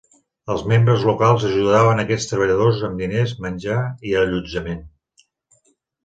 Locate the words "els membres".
0.51-1.01